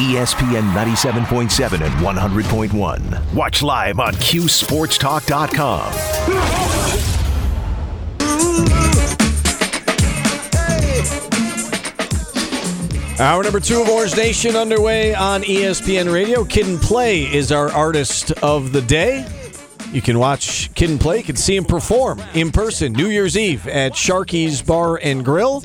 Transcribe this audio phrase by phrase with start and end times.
[0.00, 3.34] ESPN 97.7 and 100.1.
[3.34, 5.92] Watch live on QSportsTalk.com.
[13.20, 16.44] Hour number two of Orange Nation underway on ESPN Radio.
[16.44, 19.26] Kid and Play is our artist of the day.
[19.92, 21.18] You can watch Kid and Play.
[21.18, 25.62] You can see him perform in person New Year's Eve at Sharky's Bar and Grill.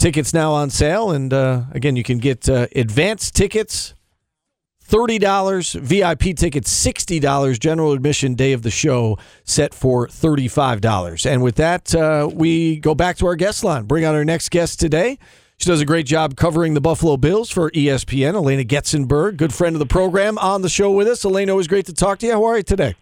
[0.00, 3.92] Tickets now on sale, and uh, again, you can get uh, advance tickets
[4.88, 11.30] $30, VIP tickets $60, general admission day of the show set for $35.
[11.30, 13.84] And with that, uh, we go back to our guest line.
[13.84, 15.18] Bring on our next guest today.
[15.58, 18.34] She does a great job covering the Buffalo Bills for ESPN.
[18.34, 21.22] Alaina Getzenberg, good friend of the program, on the show with us.
[21.24, 22.32] Alaina, always great to talk to you.
[22.32, 22.94] How are you today?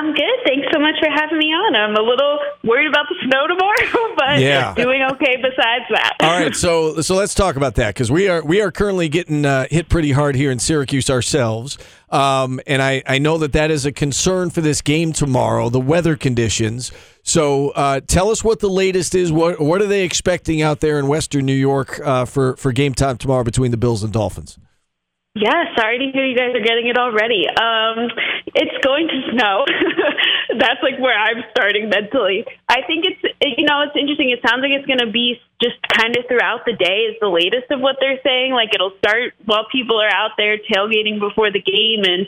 [0.00, 0.38] I'm good.
[0.46, 1.76] Thanks so much for having me on.
[1.76, 4.72] I'm a little worried about the snow tomorrow, but Yeah.
[4.74, 6.14] doing okay besides that.
[6.20, 9.44] All right, so so let's talk about that because we are we are currently getting
[9.44, 11.76] uh, hit pretty hard here in Syracuse ourselves,
[12.08, 15.68] um, and I I know that that is a concern for this game tomorrow.
[15.68, 16.92] The weather conditions.
[17.22, 19.30] So uh, tell us what the latest is.
[19.30, 22.94] What what are they expecting out there in Western New York uh, for for game
[22.94, 24.58] time tomorrow between the Bills and Dolphins?
[25.38, 27.46] Yeah, sorry to hear you guys are getting it already.
[27.46, 28.10] Um,
[28.50, 29.62] it's going to snow.
[30.58, 32.42] That's like where I'm starting mentally.
[32.66, 34.34] I think it's you know it's interesting.
[34.34, 37.30] It sounds like it's going to be just kind of throughout the day is the
[37.30, 38.58] latest of what they're saying.
[38.58, 42.26] Like it'll start while people are out there tailgating before the game, and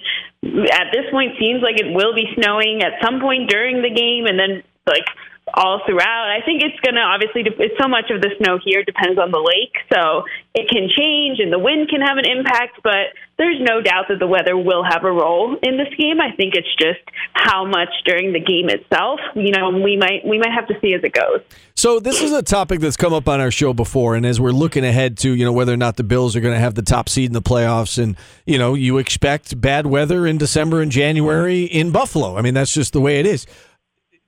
[0.70, 4.30] at this point seems like it will be snowing at some point during the game,
[4.30, 5.10] and then like
[5.54, 6.30] all throughout.
[6.30, 9.30] I think it's going to obviously, it's so much of the snow here depends on
[9.30, 13.60] the lake, so it can change and the wind can have an impact, but there's
[13.60, 16.20] no doubt that the weather will have a role in this game.
[16.20, 17.00] I think it's just
[17.32, 20.94] how much during the game itself, you know, we might we might have to see
[20.94, 21.40] as it goes.
[21.74, 24.52] So this is a topic that's come up on our show before, and as we're
[24.52, 26.82] looking ahead to you know whether or not the Bills are going to have the
[26.82, 30.92] top seed in the playoffs, and you know you expect bad weather in December and
[30.92, 32.36] January in Buffalo.
[32.36, 33.46] I mean that's just the way it is.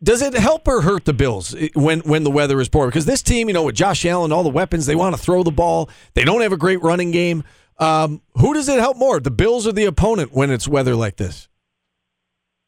[0.02, 2.86] Does it help or hurt the Bills when when the weather is poor?
[2.86, 5.42] Because this team, you know, with Josh Allen, all the weapons, they want to throw
[5.42, 5.88] the ball.
[6.14, 7.44] They don't have a great running game.
[7.78, 11.16] Um, who does it help more, the Bills or the opponent, when it's weather like
[11.16, 11.48] this?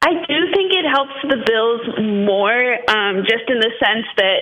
[0.03, 1.83] I do think it helps the Bills
[2.27, 4.41] more, um, just in the sense that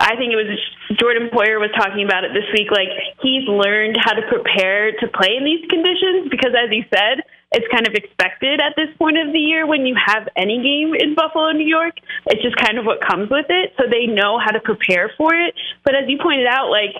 [0.00, 0.58] I think it was
[0.98, 2.70] Jordan Poyer was talking about it this week.
[2.70, 2.88] Like
[3.22, 7.22] he's learned how to prepare to play in these conditions because, as he said,
[7.52, 10.92] it's kind of expected at this point of the year when you have any game
[10.92, 11.96] in Buffalo, New York.
[12.26, 13.72] It's just kind of what comes with it.
[13.80, 15.54] So they know how to prepare for it.
[15.84, 16.92] But as you pointed out, like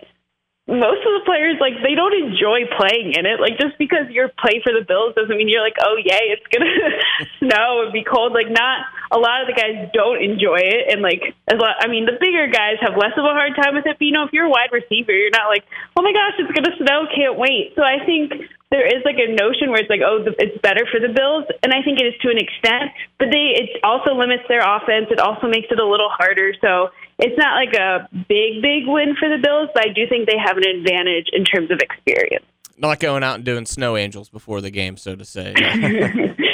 [0.69, 3.41] most of the players like they don't enjoy playing in it.
[3.41, 6.49] Like just because you're play for the Bills doesn't mean you're like, oh yay, it's
[6.49, 6.69] gonna
[7.41, 8.33] snow and be cold.
[8.33, 11.89] Like not a lot of the guys don't enjoy it, and like as lot, I
[11.89, 13.97] mean the bigger guys have less of a hard time with it.
[13.99, 15.65] But you know if you're a wide receiver, you're not like,
[15.97, 17.73] oh my gosh, it's gonna snow, can't wait.
[17.77, 18.33] So I think
[18.71, 21.49] there is like a notion where it's like, oh, the- it's better for the Bills,
[21.65, 22.93] and I think it is to an extent.
[23.19, 25.09] But they it also limits their offense.
[25.11, 26.53] It also makes it a little harder.
[26.61, 30.29] So it's not like a big, big win for the Bills, but I do think
[30.29, 32.45] they have an advantage in terms of experience.
[32.77, 35.53] Not going out and doing snow angels before the game, so to say.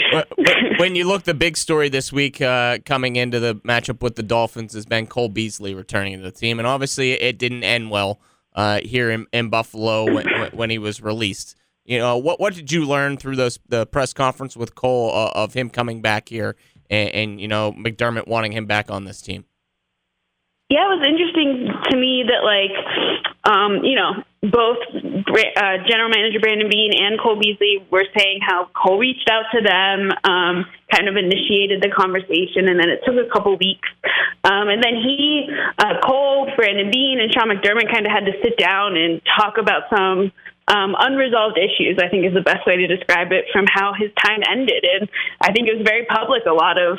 [0.78, 4.22] When you look, the big story this week uh, coming into the matchup with the
[4.22, 8.20] Dolphins has been Cole Beasley returning to the team, and obviously it didn't end well
[8.54, 11.56] uh, here in, in Buffalo when, when he was released.
[11.84, 15.30] You know, what what did you learn through those the press conference with Cole uh,
[15.34, 16.56] of him coming back here
[16.88, 19.44] and, and you know McDermott wanting him back on this team?
[20.70, 22.72] Yeah, it was interesting to me that like,
[23.44, 28.68] um, you know, both uh, General Manager Brandon Beane and Cole Beasley were saying how
[28.72, 33.16] Cole reached out to them, um, kind of initiated the conversation, and then it took
[33.16, 33.88] a couple weeks,
[34.44, 35.48] um, and then he,
[35.78, 39.56] uh, Cole, Brandon Beane, and Sean McDermott kind of had to sit down and talk
[39.56, 40.32] about some
[40.68, 44.10] um, unresolved issues, I think is the best way to describe it from how his
[44.16, 44.84] time ended.
[44.84, 45.08] And
[45.40, 46.98] I think it was very public, a lot of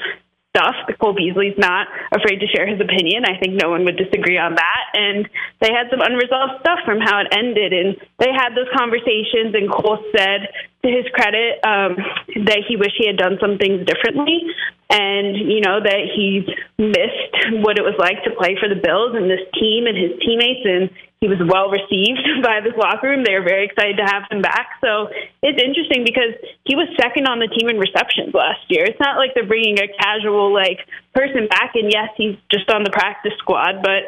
[0.55, 0.75] stuff.
[1.03, 3.27] Cole Beasley's not afraid to share his opinion.
[3.27, 4.83] I think no one would disagree on that.
[4.95, 5.27] And
[5.59, 7.75] they had some unresolved stuff from how it ended.
[7.75, 10.47] And they had those conversations, and Cole said,
[10.85, 11.97] to his credit, um,
[12.46, 14.46] that he wished he had done some things differently.
[14.85, 16.46] And, you know, that he
[16.78, 17.34] missed
[17.66, 20.61] what it was like to play for the Bills and this team and his teammates.
[20.61, 20.93] And
[21.26, 23.26] he was well received by this locker room.
[23.26, 24.78] They were very excited to have him back.
[24.85, 25.09] So
[25.41, 26.37] it's interesting because
[26.70, 28.85] he was second on the team in receptions last year.
[28.85, 30.85] It's not like they're bringing a casual like
[31.17, 33.81] person back, and yes, he's just on the practice squad.
[33.81, 34.05] But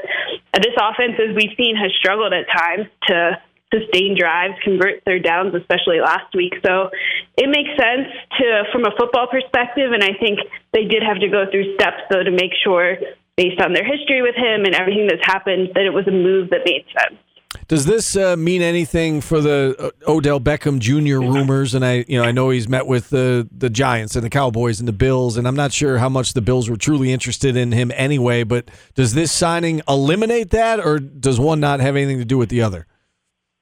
[0.54, 3.42] this offense, as we've seen, has struggled at times to
[3.74, 6.54] sustain drives, convert third downs, especially last week.
[6.66, 6.90] So
[7.38, 8.08] it makes sense
[8.40, 10.40] to from a football perspective, and I think
[10.74, 12.98] they did have to go through steps though to make sure,
[13.36, 16.50] based on their history with him and everything that's happened, that it was a move
[16.52, 17.20] that made sense.
[17.68, 19.76] Does this uh, mean anything for the
[20.08, 21.20] uh, Odell Beckham Jr.
[21.20, 21.74] rumors?
[21.74, 24.80] And I, you know, I know he's met with the the Giants and the Cowboys
[24.80, 27.72] and the Bills, and I'm not sure how much the Bills were truly interested in
[27.72, 28.44] him anyway.
[28.44, 32.50] But does this signing eliminate that, or does one not have anything to do with
[32.50, 32.88] the other?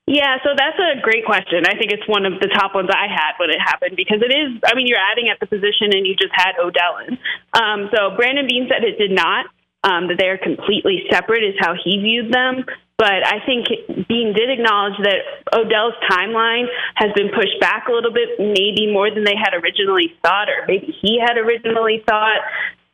[0.08, 1.66] Yeah, so that's a great question.
[1.66, 4.30] I think it's one of the top ones I had when it happened because it
[4.30, 4.62] is.
[4.62, 7.18] I mean, you're adding at the position, and you just had Odell in.
[7.58, 9.50] Um, so Brandon Beane said it did not.
[9.86, 12.66] Um, that they are completely separate is how he viewed them.
[12.98, 13.68] But I think
[14.08, 15.22] Beane did acknowledge that
[15.54, 16.66] Odell's timeline
[16.96, 20.66] has been pushed back a little bit, maybe more than they had originally thought, or
[20.66, 22.42] maybe he had originally thought.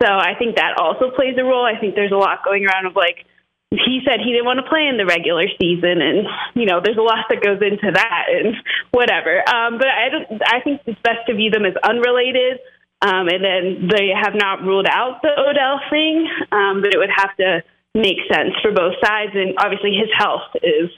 [0.04, 1.64] So I think that also plays a role.
[1.64, 3.24] I think there's a lot going around of like,
[3.72, 7.00] he said he didn't want to play in the regular season, and you know, there's
[7.00, 8.56] a lot that goes into that, and
[8.92, 9.40] whatever.
[9.48, 12.60] Um, but I, don't, I think it's best to view them as unrelated.
[13.02, 17.10] Um, and then they have not ruled out the Odell thing, um, but it would
[17.10, 17.64] have to
[17.96, 19.32] make sense for both sides.
[19.34, 20.92] And obviously, his health is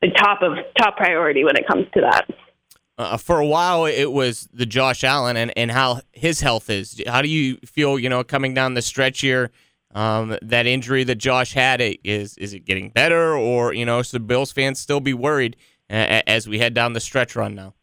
[0.00, 2.28] the top of top priority when it comes to that.
[2.96, 7.00] Uh, for a while, it was the Josh Allen and, and how his health is.
[7.06, 9.50] How do you feel, you know, coming down the stretch here?
[9.94, 14.26] Um, that injury that Josh had is is it getting better, or you know, should
[14.26, 15.56] Bills fans still be worried
[15.88, 17.74] uh, as we head down the stretch run now?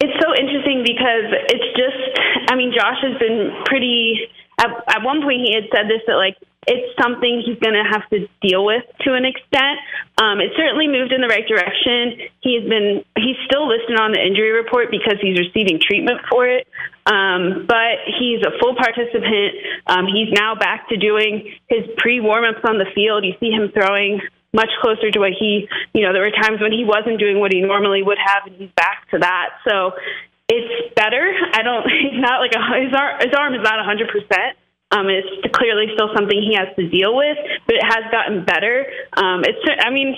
[0.00, 4.30] It's so interesting because it's just, I mean, Josh has been pretty.
[4.58, 6.36] At, at one point, he had said this that like
[6.68, 9.82] it's something he's going to have to deal with to an extent.
[10.22, 12.30] Um, it certainly moved in the right direction.
[12.38, 16.46] He has been he's still listed on the injury report because he's receiving treatment for
[16.46, 16.67] it.
[17.08, 19.56] Um, but he's a full participant.
[19.86, 23.24] Um, he's now back to doing his pre warm ups on the field.
[23.24, 24.20] You see him throwing
[24.52, 27.52] much closer to what he, you know, there were times when he wasn't doing what
[27.52, 29.56] he normally would have, and he's back to that.
[29.68, 29.92] So
[30.48, 31.32] it's better.
[31.52, 31.84] I don't.
[32.02, 33.20] He's not like a his arm.
[33.20, 34.56] His arm is not hundred percent.
[34.90, 38.86] Um, it's clearly still something he has to deal with, but it has gotten better.
[39.12, 40.16] Um, it's, I mean,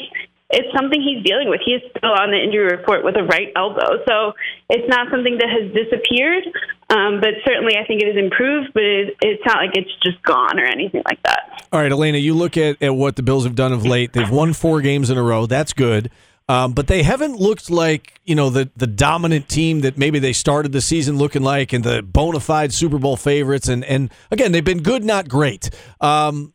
[0.50, 1.60] it's something he's dealing with.
[1.66, 4.32] He is still on the injury report with a right elbow, so
[4.68, 6.46] it's not something that has disappeared.
[6.90, 8.72] Um, but certainly, I think it has improved.
[8.74, 11.66] But it, it's not like it's just gone or anything like that.
[11.72, 14.12] All right, Alaina, you look at, at what the Bills have done of late.
[14.12, 15.46] They've won four games in a row.
[15.46, 16.10] That's good.
[16.48, 20.32] Um, but they haven't looked like you know the the dominant team that maybe they
[20.32, 23.68] started the season looking like, and the bona fide Super Bowl favorites.
[23.68, 25.70] And and again, they've been good, not great.
[26.00, 26.52] Um,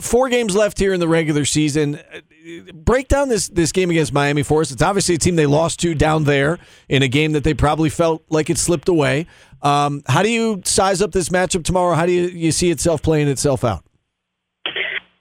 [0.00, 2.00] four games left here in the regular season.
[2.74, 4.70] Break down this this game against Miami for us.
[4.70, 6.58] It's obviously a team they lost to down there
[6.88, 9.26] in a game that they probably felt like it slipped away.
[9.62, 11.94] Um, how do you size up this matchup tomorrow?
[11.94, 13.84] How do you, you see itself playing itself out?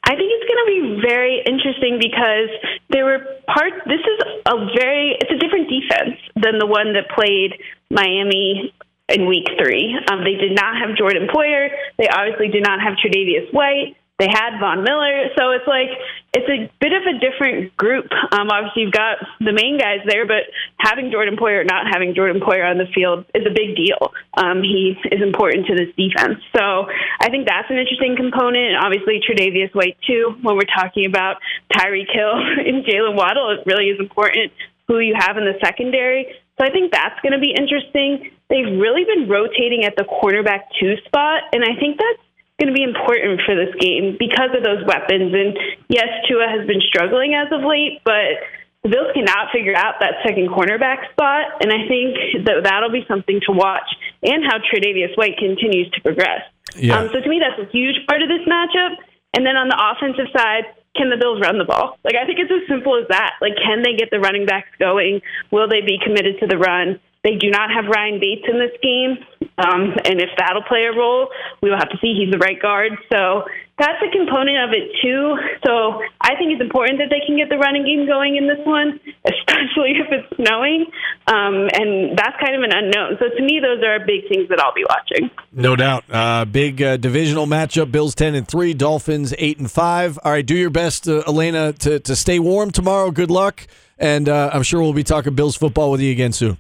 [0.04, 2.50] I think it's going to be very interesting because
[2.90, 3.78] there were parts.
[3.86, 7.54] This is a very it's a different defense than the one that played
[7.90, 8.74] Miami
[9.10, 9.96] in Week Three.
[10.10, 11.70] Um, they did not have Jordan Poyer.
[11.98, 13.96] They obviously did not have Tre'Davious White.
[14.22, 15.90] They had Von Miller, so it's like
[16.30, 18.06] it's a bit of a different group.
[18.30, 20.46] Um, obviously, you've got the main guys there, but
[20.78, 24.14] having Jordan Poyer or not having Jordan Poyer on the field is a big deal.
[24.38, 26.86] Um, he is important to this defense, so
[27.18, 28.62] I think that's an interesting component.
[28.62, 30.38] And obviously, Tre'Davious White too.
[30.46, 31.42] When we're talking about
[31.74, 34.54] Tyreek Hill and Jaylen Waddle, it really is important
[34.86, 36.30] who you have in the secondary.
[36.60, 38.30] So I think that's going to be interesting.
[38.54, 42.22] They've really been rotating at the cornerback two spot, and I think that's
[42.62, 45.34] going to be important for this game because of those weapons.
[45.34, 45.58] And
[45.90, 48.38] yes, Tua has been struggling as of late, but
[48.86, 53.06] the Bills cannot figure out that second cornerback spot, and I think that that'll be
[53.10, 53.90] something to watch,
[54.22, 56.46] and how Tre'Davious White continues to progress.
[56.78, 56.98] Yeah.
[56.98, 58.98] Um, so to me, that's a huge part of this matchup.
[59.34, 60.66] And then on the offensive side,
[60.96, 61.98] can the Bills run the ball?
[62.04, 63.40] Like I think it's as simple as that.
[63.40, 65.22] Like, can they get the running backs going?
[65.52, 67.00] Will they be committed to the run?
[67.24, 69.18] They do not have Ryan Bates in this game,
[69.58, 71.30] um, and if that'll play a role,
[71.62, 72.18] we will have to see.
[72.18, 73.44] He's the right guard, so
[73.78, 75.38] that's a component of it too.
[75.64, 78.58] So I think it's important that they can get the running game going in this
[78.66, 80.86] one, especially if it's snowing,
[81.28, 83.18] um, and that's kind of an unknown.
[83.20, 85.30] So to me, those are big things that I'll be watching.
[85.52, 90.18] No doubt, uh, big uh, divisional matchup: Bills ten and three, Dolphins eight and five.
[90.24, 93.12] All right, do your best, uh, Alaina, to to stay warm tomorrow.
[93.12, 93.68] Good luck,
[94.00, 96.58] and uh, I'm sure we'll be talking Bills football with you again soon.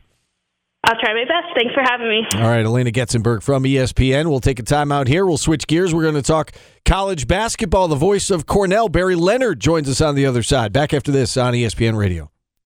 [0.83, 1.53] I'll try my best.
[1.55, 2.25] Thanks for having me.
[2.35, 4.29] All right, Alaina Getzenberg from ESPN.
[4.29, 5.25] We'll take a time out here.
[5.27, 5.93] We'll switch gears.
[5.93, 6.51] We're going to talk
[6.85, 7.87] college basketball.
[7.87, 10.73] The voice of Cornell, Barry Leonard, joins us on the other side.
[10.73, 12.31] Back after this on ESPN Radio.